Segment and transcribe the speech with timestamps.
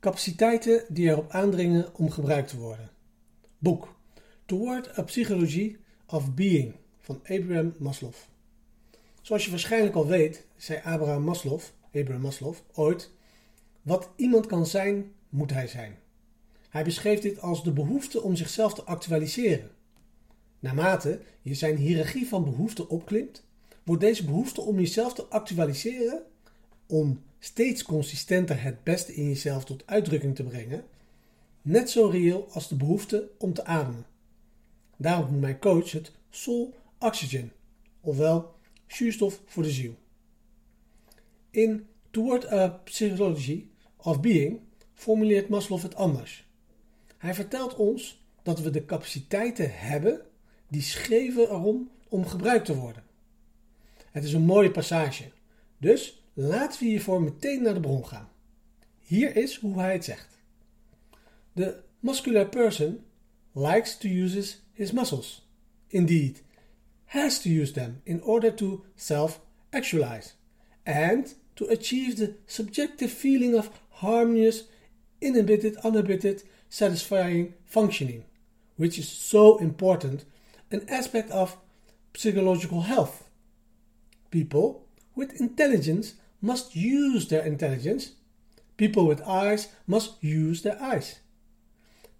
[0.00, 2.90] Capaciteiten die erop aandringen om gebruikt te worden.
[3.58, 3.96] Boek
[4.44, 5.76] Toward a Psychology
[6.06, 8.12] of Being van Abraham Maslow.
[9.22, 11.60] Zoals je waarschijnlijk al weet, zei Abraham Maslow,
[11.94, 13.10] Abraham Maslow ooit:
[13.82, 15.98] Wat iemand kan zijn, moet hij zijn.
[16.68, 19.70] Hij beschreef dit als de behoefte om zichzelf te actualiseren.
[20.58, 23.44] Naarmate je zijn hiërarchie van behoeften opklimt,
[23.84, 26.22] wordt deze behoefte om jezelf te actualiseren,
[26.88, 30.84] om steeds consistenter het beste in jezelf tot uitdrukking te brengen,
[31.62, 34.06] net zo reëel als de behoefte om te ademen.
[34.96, 37.52] Daarom noemt mijn coach het soul oxygen,
[38.00, 38.54] ofwel
[38.86, 39.94] zuurstof voor de ziel.
[41.50, 44.60] In Toward a Psychology of Being
[44.94, 46.46] formuleert Maslow het anders.
[47.16, 50.20] Hij vertelt ons dat we de capaciteiten hebben
[50.68, 53.02] die schreven erom om gebruikt te worden.
[54.10, 55.30] Het is een mooie passage,
[55.78, 58.28] dus laten we hiervoor meteen naar de bron gaan.
[58.98, 60.38] Hier is hoe hij het zegt.
[61.54, 63.04] The muscular person
[63.52, 65.48] likes to use his muscles.
[65.88, 66.42] Indeed,
[67.04, 70.30] has to use them in order to self-actualize
[70.82, 74.64] and to achieve the subjective feeling of harmonious,
[75.18, 78.24] inhibited, uninhibited, satisfying functioning,
[78.76, 80.24] which is so important,
[80.70, 81.56] an aspect of
[82.14, 83.28] psychological health.
[84.30, 88.12] People with intelligence must use their intelligence.
[88.76, 91.20] People with eyes must use their eyes.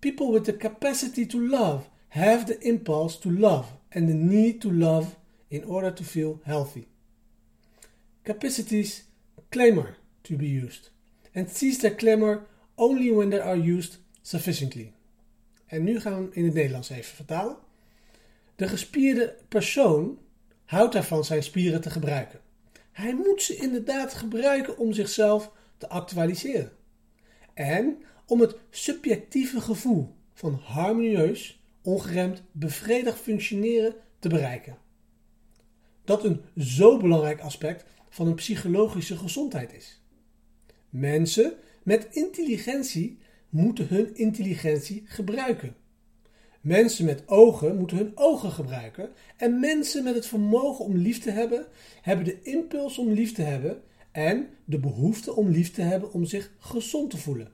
[0.00, 4.70] People with the capacity to love have the impulse to love and the need to
[4.70, 5.16] love
[5.50, 6.86] in order to feel healthy.
[8.24, 9.04] Capacities
[9.50, 10.90] clamor to be used
[11.34, 12.46] and cease their clamor
[12.76, 14.92] only when they are used sufficiently.
[15.66, 17.56] En nu gaan we in het Nederlands even vertalen.
[18.56, 20.18] De gespierde persoon
[20.64, 22.40] houdt ervan zijn spieren te gebruiken.
[22.98, 26.72] Hij moet ze inderdaad gebruiken om zichzelf te actualiseren.
[27.54, 34.78] En om het subjectieve gevoel van harmonieus, ongeremd, bevredigd functioneren te bereiken.
[36.04, 40.02] Dat een zo belangrijk aspect van een psychologische gezondheid is.
[40.88, 45.76] Mensen met intelligentie moeten hun intelligentie gebruiken.
[46.60, 49.10] Mensen met ogen moeten hun ogen gebruiken.
[49.36, 51.66] En mensen met het vermogen om lief te hebben,
[52.02, 53.82] hebben de impuls om lief te hebben
[54.12, 57.52] en de behoefte om lief te hebben om zich gezond te voelen.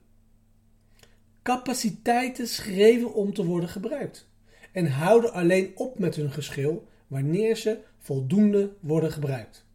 [1.42, 4.28] Capaciteiten schreven om te worden gebruikt
[4.72, 9.66] en houden alleen op met hun geschil wanneer ze voldoende worden gebruikt.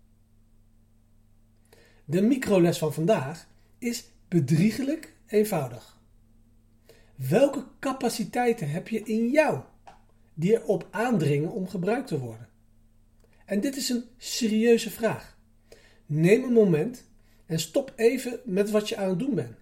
[2.06, 3.48] De microles van vandaag
[3.78, 5.99] is bedriegelijk eenvoudig.
[7.28, 9.60] Welke capaciteiten heb je in jou
[10.34, 12.50] die erop aandringen om gebruikt te worden?
[13.46, 15.38] En dit is een serieuze vraag.
[16.06, 17.06] Neem een moment
[17.46, 19.58] en stop even met wat je aan het doen bent.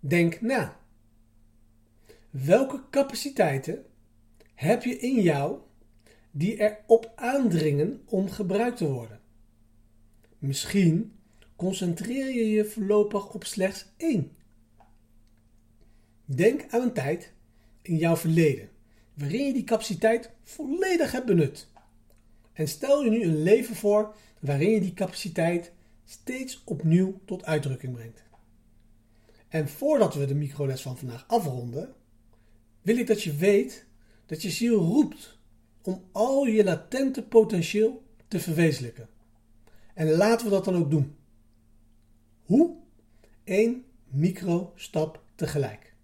[0.00, 0.80] Denk na.
[2.30, 3.84] Welke capaciteiten
[4.54, 5.58] heb je in jou
[6.30, 9.20] die erop aandringen om gebruikt te worden?
[10.38, 11.12] Misschien
[11.56, 14.36] concentreer je je voorlopig op slechts één
[16.26, 17.32] Denk aan een tijd
[17.82, 18.68] in jouw verleden
[19.14, 21.68] waarin je die capaciteit volledig hebt benut.
[22.52, 25.72] En stel je nu een leven voor waarin je die capaciteit
[26.04, 28.22] steeds opnieuw tot uitdrukking brengt.
[29.48, 31.94] En voordat we de microles van vandaag afronden,
[32.82, 33.86] wil ik dat je weet
[34.26, 35.38] dat je ziel roept
[35.82, 39.08] om al je latente potentieel te verwezenlijken.
[39.94, 41.16] En laten we dat dan ook doen.
[42.42, 42.76] Hoe?
[43.44, 45.94] Eén micro-stap tegelijk.